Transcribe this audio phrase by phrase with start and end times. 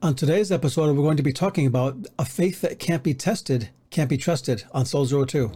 [0.00, 3.70] On today's episode, we're going to be talking about a faith that can't be tested,
[3.90, 5.50] can't be trusted on Soul Zero Two.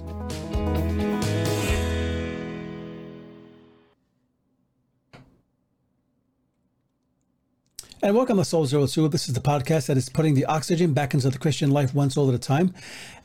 [8.02, 9.06] And welcome to Soul Zero Two.
[9.06, 12.10] This is the podcast that is putting the oxygen back into the Christian life one
[12.10, 12.74] soul at a time.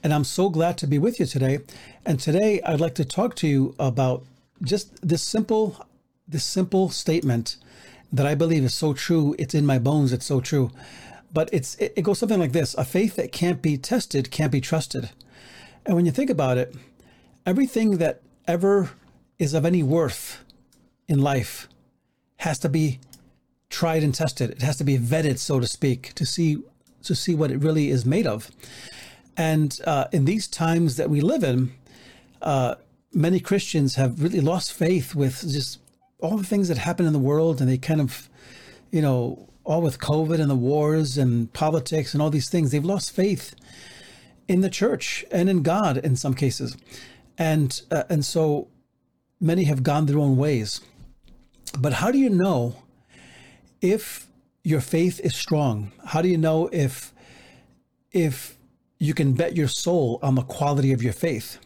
[0.04, 1.61] And I'm so glad to be with you today.
[2.05, 4.23] And today I'd like to talk to you about
[4.61, 5.84] just this simple,
[6.27, 7.57] this simple statement
[8.11, 9.35] that I believe is so true.
[9.37, 10.13] It's in my bones.
[10.13, 10.71] It's so true.
[11.33, 14.52] But it's it, it goes something like this: a faith that can't be tested can't
[14.52, 15.09] be trusted.
[15.85, 16.75] And when you think about it,
[17.45, 18.91] everything that ever
[19.39, 20.43] is of any worth
[21.07, 21.67] in life
[22.38, 22.99] has to be
[23.70, 24.49] tried and tested.
[24.49, 26.57] It has to be vetted, so to speak, to see
[27.03, 28.51] to see what it really is made of.
[29.35, 31.71] And uh, in these times that we live in,
[32.41, 32.76] uh,
[33.13, 35.79] many Christians have really lost faith with just
[36.20, 38.30] all the things that happen in the world, and they kind of,
[38.91, 42.84] you know, all with COVID and the wars and politics and all these things, they've
[42.84, 43.53] lost faith
[44.48, 46.77] in the church and in God in some cases,
[47.38, 48.70] and uh, and so
[49.40, 50.82] many have gone their own ways.
[51.77, 52.76] But how do you know
[53.82, 54.27] if
[54.63, 55.91] your faith is strong?
[56.05, 57.13] How do you know if
[58.12, 58.57] if
[58.99, 61.60] you can bet your soul on the quality of your faith?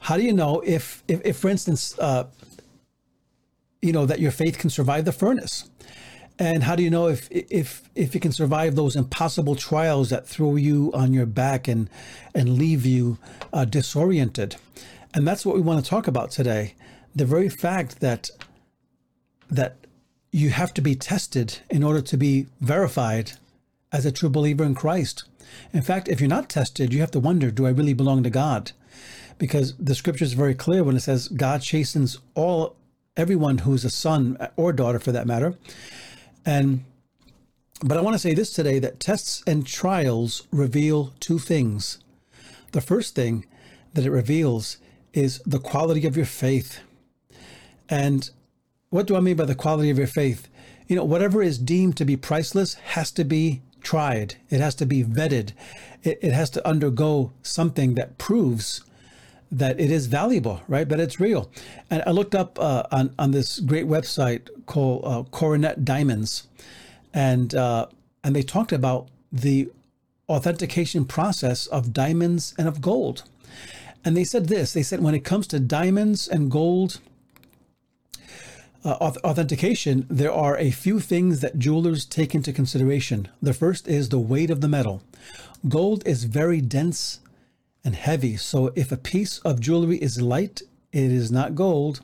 [0.00, 2.24] How do you know if if, if for instance, uh,
[3.82, 5.68] you know that your faith can survive the furnace?
[6.38, 10.26] And how do you know if if if you can survive those impossible trials that
[10.26, 11.90] throw you on your back and
[12.34, 13.18] and leave you
[13.52, 14.56] uh, disoriented?
[15.14, 16.74] And that's what we want to talk about today.
[17.14, 18.30] The very fact that
[19.50, 19.76] that
[20.30, 23.32] you have to be tested in order to be verified
[23.92, 25.24] as a true believer in Christ.
[25.74, 28.30] In fact, if you're not tested, you have to wonder, do I really belong to
[28.30, 28.72] God?
[29.36, 32.76] Because the scripture is very clear when it says God chastens all
[33.16, 35.54] everyone who's a son uh, or daughter for that matter.
[36.44, 36.84] And
[37.84, 41.98] but I want to say this today that tests and trials reveal two things.
[42.70, 43.44] The first thing
[43.94, 44.78] that it reveals
[45.12, 46.80] is the quality of your faith.
[47.88, 48.30] And
[48.90, 50.48] what do I mean by the quality of your faith?
[50.86, 54.86] You know, whatever is deemed to be priceless has to be tried, it has to
[54.86, 55.52] be vetted,
[56.04, 58.84] it, it has to undergo something that proves
[59.52, 60.88] that it is valuable, right?
[60.88, 61.50] But it's real.
[61.90, 66.48] And I looked up uh, on, on this great website called uh, Coronet Diamonds,
[67.12, 67.86] and uh,
[68.24, 69.70] and they talked about the
[70.28, 73.24] authentication process of diamonds and of gold.
[74.04, 76.98] And they said this: they said when it comes to diamonds and gold
[78.84, 83.28] uh, authentication, there are a few things that jewelers take into consideration.
[83.42, 85.02] The first is the weight of the metal.
[85.68, 87.20] Gold is very dense
[87.84, 90.62] and heavy, so if a piece of jewelry is light,
[90.92, 92.00] it is not gold.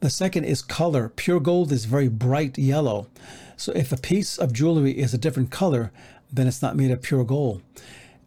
[0.00, 1.08] The second is color.
[1.08, 3.08] Pure gold is very bright yellow.
[3.56, 5.90] So if a piece of jewelry is a different color,
[6.32, 7.62] then it's not made of pure gold.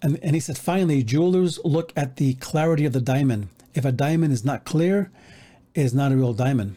[0.02, 3.50] And, and he said, finally, jewelers look at the clarity of the diamond.
[3.74, 5.12] If a diamond is not clear,
[5.74, 6.76] it is not a real diamond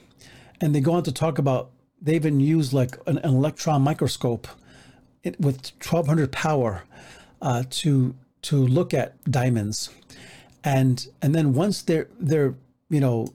[0.61, 1.71] and they go on to talk about
[2.01, 4.49] they even use like an, an electron microscope
[5.23, 6.83] it, with 1200 power
[7.43, 8.15] uh, to
[8.45, 9.91] to look at diamonds.
[10.63, 12.55] And and then once they're they're
[12.89, 13.29] you know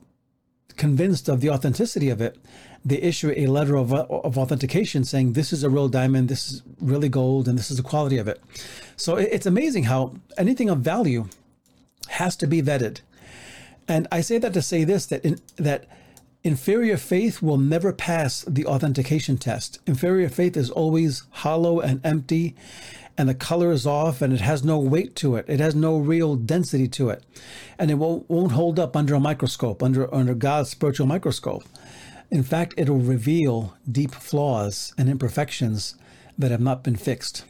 [0.77, 2.37] convinced of the authenticity of it
[2.85, 6.29] they issue a letter of, of authentication saying this is a real diamond.
[6.29, 8.41] This is really gold and this is the quality of it.
[8.95, 11.27] So it's amazing how anything of value
[12.07, 13.01] has to be vetted.
[13.87, 15.85] And i say that to say this that in, that
[16.43, 19.79] Inferior faith will never pass the authentication test.
[19.85, 22.55] Inferior faith is always hollow and empty,
[23.17, 25.43] and the color is off, and it has no weight to it.
[25.49, 27.25] It has no real density to it,
[27.77, 31.65] and it won't, won't hold up under a microscope, under under God's spiritual microscope.
[32.31, 35.95] In fact, it'll reveal deep flaws and imperfections
[36.37, 37.43] that have not been fixed.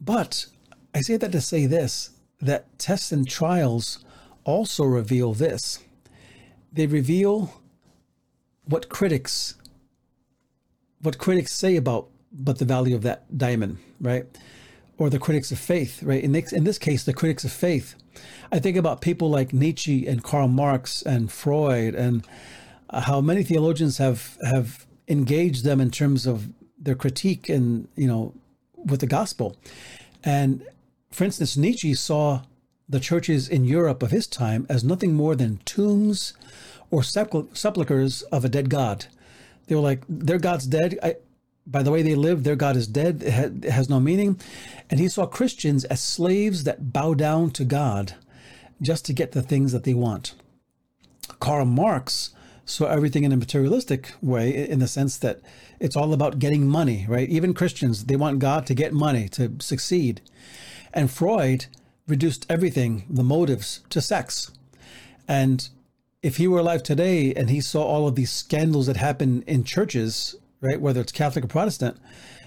[0.00, 0.46] But
[0.92, 4.04] I say that to say this that tests and trials
[4.44, 5.78] also reveal this
[6.72, 7.52] they reveal
[8.64, 9.54] what critics
[11.02, 14.24] what critics say about but the value of that diamond, right?
[14.98, 16.22] Or the critics of faith, right?
[16.22, 17.94] In this, in this case, the critics of faith.
[18.52, 22.26] I think about people like Nietzsche and Karl Marx and Freud and
[22.90, 28.06] uh, how many theologians have have engaged them in terms of their critique and you
[28.06, 28.34] know
[28.76, 29.56] with the gospel.
[30.22, 30.64] And
[31.10, 32.42] for instance, Nietzsche saw
[32.90, 36.34] the churches in Europe of his time as nothing more than tombs
[36.90, 39.06] or sepulchres of a dead god.
[39.66, 40.98] They were like, their God's dead.
[41.02, 41.16] I,
[41.66, 43.22] by the way they live, their God is dead.
[43.22, 44.40] It, ha- it has no meaning.
[44.90, 48.14] And he saw Christians as slaves that bow down to God
[48.82, 50.34] just to get the things that they want.
[51.38, 52.30] Karl Marx
[52.64, 55.40] saw everything in a materialistic way, in the sense that
[55.78, 57.28] it's all about getting money, right?
[57.28, 60.20] Even Christians, they want God to get money, to succeed.
[60.92, 61.66] And Freud
[62.10, 64.50] reduced everything, the motives, to sex.
[65.26, 65.68] And
[66.22, 69.64] if he were alive today and he saw all of these scandals that happen in
[69.64, 71.96] churches, right, whether it's Catholic or Protestant,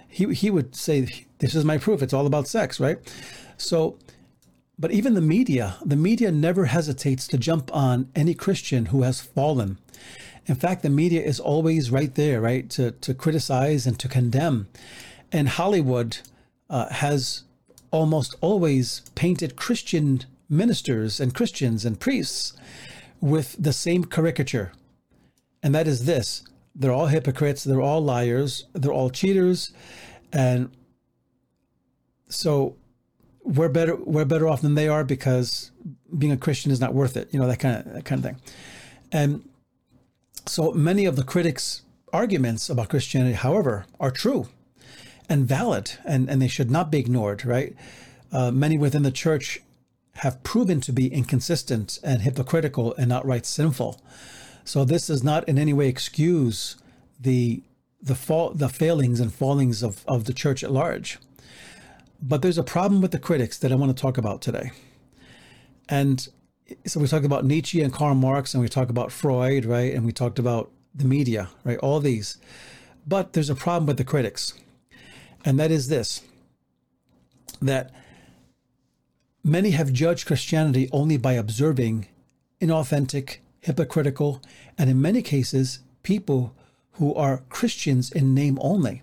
[0.08, 2.02] he, he would say, This is my proof.
[2.02, 3.00] It's all about sex, right?
[3.58, 3.98] So,
[4.78, 9.22] but even the media, the media never hesitates to jump on any Christian who has
[9.22, 9.80] fallen.
[10.46, 14.68] In fact, the media is always right there, right, to, to criticize and to condemn.
[15.32, 16.18] And Hollywood
[16.70, 17.44] uh, has
[17.94, 22.54] almost always painted Christian ministers and Christians and priests
[23.22, 24.74] with the same caricature.
[25.62, 26.44] And that is this
[26.76, 29.72] they're all hypocrites, they're all liars, they're all cheaters.
[30.34, 30.72] And
[32.28, 32.76] so
[33.44, 35.72] we're better we're better off than they are because
[36.18, 38.26] being a Christian is not worth it, you know, that kind of that kind of
[38.26, 38.42] thing.
[39.12, 39.48] And
[40.48, 44.48] so many of the critics' arguments about Christianity, however, are true
[45.30, 47.76] and valid and, and they should not be ignored, right?
[48.32, 49.62] Uh, many within the church
[50.18, 54.00] have proven to be inconsistent and hypocritical and outright sinful.
[54.64, 56.78] So this does not in any way excuse
[57.20, 57.62] the
[58.02, 61.20] the fall the failings and fallings of, of the church at large.
[62.22, 64.72] But there's a problem with the critics that I want to talk about today.
[65.90, 66.28] And
[66.86, 69.94] so we talked about Nietzsche and Karl Marx and we talked about Freud, right?
[69.94, 71.78] And we talked about the media, right?
[71.80, 72.38] All these.
[73.06, 74.54] But there's a problem with the critics.
[75.46, 76.22] And that is this
[77.62, 77.92] that
[79.46, 82.08] Many have judged Christianity only by observing
[82.62, 84.42] inauthentic, hypocritical,
[84.78, 86.56] and in many cases, people
[86.94, 89.02] who are Christians in name only.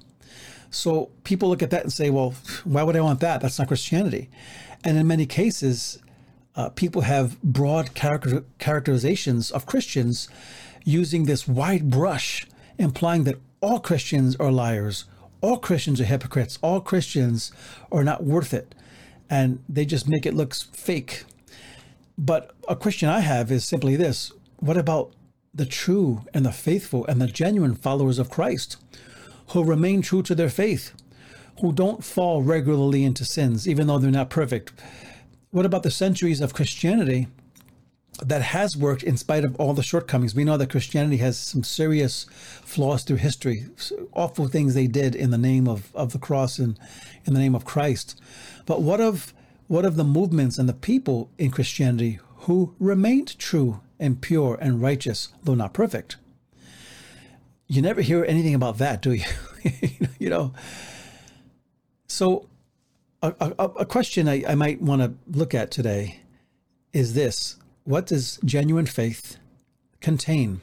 [0.71, 2.33] So people look at that and say, well,
[2.65, 3.43] why would I want that?
[3.43, 4.31] That's not Christianity.
[4.83, 5.99] And in many cases,
[6.57, 10.27] uh, people have broad character- characterizations of Christians
[10.85, 12.47] using this wide brush,
[12.79, 15.05] implying that all Christians are liars,
[15.41, 17.53] all Christians are hypocrites, all Christians
[17.91, 18.75] are not worth it
[19.31, 21.25] and they just make it look fake.
[22.19, 25.13] But a question I have is simply this what about
[25.55, 28.77] the true and the faithful and the genuine followers of Christ
[29.49, 30.93] who remain true to their faith,
[31.61, 34.73] who don't fall regularly into sins, even though they're not perfect?
[35.51, 37.29] What about the centuries of Christianity
[38.25, 40.35] that has worked in spite of all the shortcomings.
[40.35, 42.27] We know that Christianity has some serious
[42.65, 43.67] flaws through history,
[44.13, 46.79] awful things they did in the name of, of the cross and
[47.25, 48.21] in the name of Christ.
[48.67, 49.33] But what of
[49.69, 54.83] what of the movements and the people in Christianity who remained true and pure and
[54.83, 56.17] righteous, though not perfect?
[57.69, 59.25] You never hear anything about that, do you?
[60.19, 60.53] you know.
[62.09, 62.49] So,
[63.23, 66.21] a, a, a question I, I might want to look at today
[66.93, 67.60] is this
[67.91, 69.37] what does genuine faith
[70.01, 70.61] contain?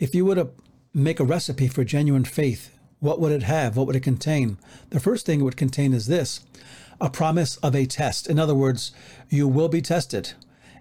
[0.00, 0.48] If you were to
[0.92, 3.76] make a recipe for genuine faith, what would it have?
[3.76, 4.58] What would it contain?
[4.90, 6.40] The first thing it would contain is this
[7.00, 8.28] a promise of a test.
[8.28, 8.90] In other words,
[9.28, 10.32] you will be tested.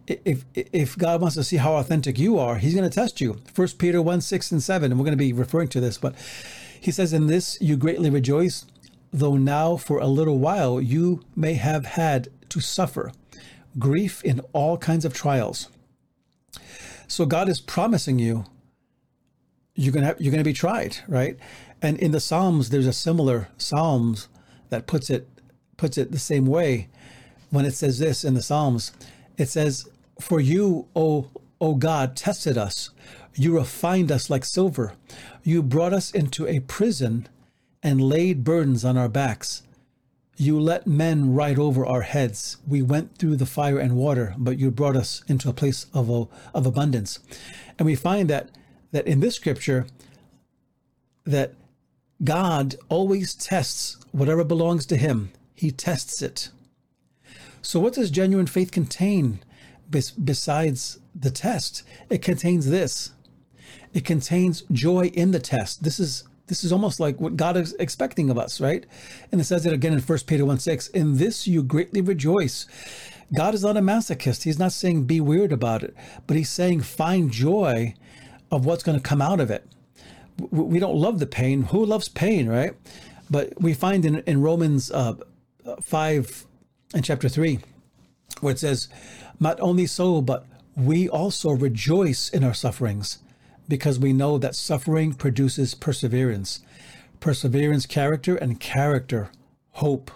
[0.08, 3.40] If, if God wants to see how authentic you are, He's going to test you.
[3.54, 6.16] First Peter 1 6 and 7, and we're going to be referring to this, but
[6.82, 8.66] He says, In this you greatly rejoice,
[9.14, 13.12] though now for a little while you may have had to suffer
[13.80, 15.70] grief in all kinds of trials.
[17.08, 18.46] So God is promising you
[19.78, 21.38] you're gonna have, you're gonna be tried, right?
[21.82, 24.28] And in the Psalms, there's a similar Psalms
[24.70, 25.30] that puts it
[25.78, 26.90] puts it the same way.
[27.52, 28.92] When it says this in the Psalms,
[29.38, 29.88] it says,
[30.20, 31.30] "For you, O
[31.62, 32.90] O God, tested us.
[33.36, 34.94] You refined us like silver.
[35.44, 37.28] You brought us into a prison
[37.84, 39.62] and laid burdens on our backs.
[40.38, 42.58] You let men ride over our heads.
[42.68, 46.12] We went through the fire and water, but you brought us into a place of,
[46.12, 47.20] uh, of abundance.
[47.78, 48.52] And we find that
[48.92, 49.86] that in this scripture,
[51.26, 51.54] that
[52.24, 55.32] God always tests whatever belongs to him.
[55.54, 56.50] He tests it.
[57.62, 59.40] So what does genuine faith contain
[59.90, 61.84] besides the test?
[62.10, 63.12] It contains this.
[63.94, 65.84] It contains joy in the test.
[65.84, 68.86] This is this is almost like what God is expecting of us, right?
[69.32, 70.88] And it says it again in 1 Peter 1 6.
[70.90, 72.66] In this you greatly rejoice.
[73.36, 74.44] God is not a masochist.
[74.44, 75.94] He's not saying be weird about it,
[76.26, 77.94] but he's saying find joy
[78.50, 79.68] of what's going to come out of it.
[80.52, 81.64] We don't love the pain.
[81.64, 82.74] Who loves pain, right?
[83.30, 85.16] But we find in, in Romans uh,
[85.82, 86.46] 5
[86.94, 87.60] and chapter 3,
[88.40, 88.88] where it says,
[89.40, 90.46] Not only so, but
[90.78, 93.20] we also rejoice in our sufferings
[93.68, 96.62] because we know that suffering produces perseverance.
[97.20, 99.32] Perseverance, character, and character,
[99.72, 100.12] hope.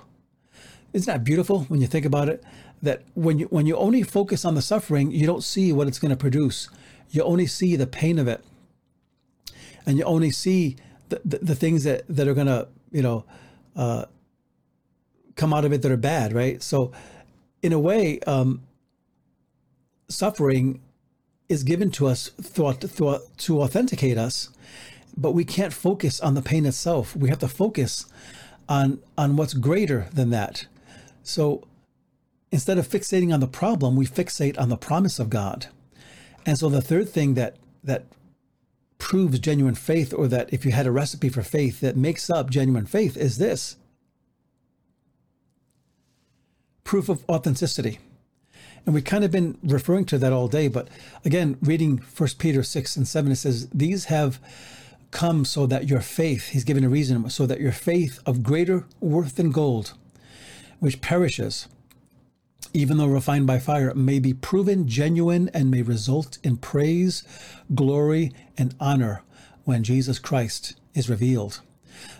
[0.94, 2.44] Isn't that beautiful when you think about it?
[2.82, 6.00] That when you when you only focus on the suffering, you don't see what it's
[6.00, 6.70] going to produce.
[7.10, 8.44] you only see the pain of it,
[9.86, 10.78] and you only see
[11.10, 13.26] the the, the things that that are gonna you know
[13.76, 14.06] uh,
[15.36, 16.62] come out of it that are bad, right?
[16.62, 16.92] So,
[17.62, 18.62] in a way, um,
[20.08, 20.82] suffering
[21.52, 24.50] is given to us to authenticate us,
[25.18, 27.16] but we can't focus on the pain itself.
[27.16, 28.06] We have to focus
[28.70, 30.66] on on what's greater than that.
[31.24, 31.68] So
[32.52, 35.68] instead of fixating on the problem, we fixate on the promise of God.
[36.46, 38.06] And so the third thing that that
[38.98, 42.50] proves genuine faith, or that if you had a recipe for faith that makes up
[42.50, 43.76] genuine faith, is this
[46.84, 48.00] proof of authenticity.
[48.86, 50.68] And we've kind of been referring to that all day.
[50.68, 50.88] But
[51.24, 54.40] again, reading 1 Peter 6 and 7, it says, These have
[55.12, 58.86] come so that your faith, he's given a reason, so that your faith of greater
[59.00, 59.94] worth than gold,
[60.80, 61.68] which perishes,
[62.74, 67.24] even though refined by fire, may be proven genuine and may result in praise,
[67.76, 69.22] glory, and honor
[69.66, 71.62] when Jesus Christ is revealed.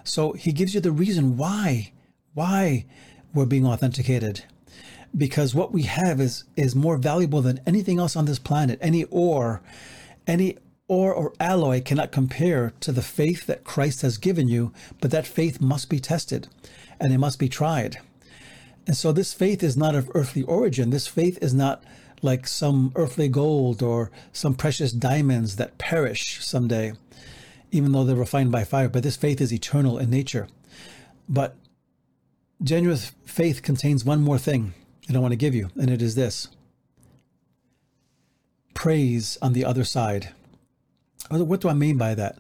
[0.04, 1.94] So he gives you the reason why,
[2.34, 2.86] why
[3.34, 4.44] we're being authenticated
[5.16, 8.80] because what we have is is more valuable than anything else on this planet.
[8.82, 9.62] Any ore,
[10.26, 15.12] any ore or alloy cannot compare to the faith that Christ has given you, but
[15.12, 16.48] that faith must be tested
[17.00, 17.98] and it must be tried.
[18.88, 20.90] And so this faith is not of earthly origin.
[20.90, 21.84] This faith is not
[22.22, 26.94] like some earthly gold or some precious diamonds that perish someday,
[27.72, 28.90] even though they're refined by fire.
[28.90, 30.48] But this faith is eternal in nature.
[31.28, 31.56] But
[32.64, 34.74] genuine faith contains one more thing
[35.08, 36.48] that I want to give you, and it is this
[38.74, 40.30] praise on the other side.
[41.30, 42.38] What do I mean by that?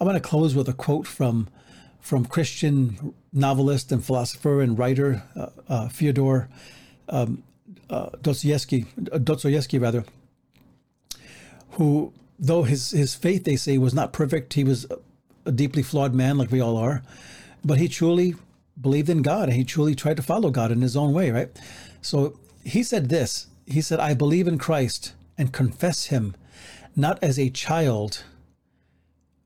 [0.00, 1.48] I want to close with a quote from
[2.00, 6.48] from Christian novelist and philosopher and writer uh, uh, Fyodor
[7.10, 7.42] um,
[7.90, 8.86] uh, Dostoevsky,
[9.22, 10.04] Dostoevsky rather,
[11.72, 14.86] who, though his his faith they say was not perfect, he was
[15.44, 17.02] a deeply flawed man like we all are,
[17.64, 18.34] but he truly
[18.80, 21.50] believed in God and he truly tried to follow God in his own way, right?
[22.02, 26.34] So he said this He said, I believe in Christ and confess him
[26.96, 28.24] not as a child.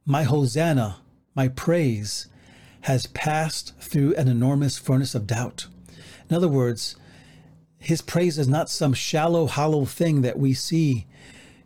[0.07, 0.97] My hosanna,
[1.35, 2.27] my praise,
[2.83, 5.67] has passed through an enormous furnace of doubt.
[6.29, 6.97] In other words,
[7.79, 11.07] his praise is not some shallow, hollow thing that we see,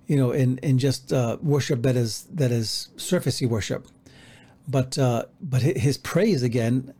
[0.06, 3.86] you know, in in just uh, worship that is that is surfacey worship,
[4.66, 6.92] but uh, but his praise again,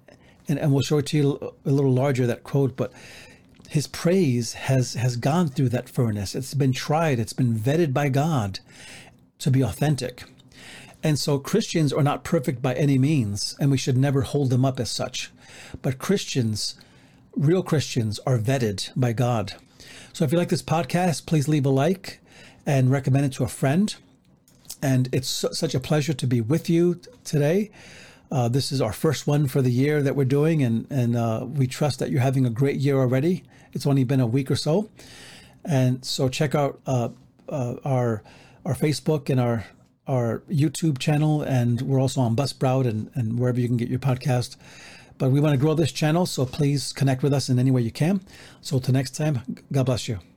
[0.49, 2.93] and, and we'll show it to you a little larger that quote, but
[3.69, 6.35] his praise has has gone through that furnace.
[6.35, 8.61] It's been tried, it's been vetted by God
[9.39, 10.25] to be authentic.
[11.03, 14.65] And so Christians are not perfect by any means, and we should never hold them
[14.65, 15.31] up as such.
[15.81, 16.75] But Christians,
[17.37, 19.55] real Christians, are vetted by God.
[20.13, 22.21] So if you like this podcast, please leave a like
[22.67, 23.95] and recommend it to a friend.
[24.83, 27.71] And it's such a pleasure to be with you today.
[28.31, 31.47] Uh, this is our first one for the year that we're doing, and and uh,
[31.49, 33.43] we trust that you're having a great year already.
[33.73, 34.89] It's only been a week or so,
[35.65, 37.11] and so check out uh,
[37.49, 38.23] uh our
[38.65, 39.65] our Facebook and our
[40.07, 43.99] our YouTube channel, and we're also on Buzzsprout and and wherever you can get your
[43.99, 44.57] podcast.
[45.19, 47.83] But we want to grow this channel, so please connect with us in any way
[47.83, 48.21] you can.
[48.61, 49.41] So till next time,
[49.73, 50.28] God bless you.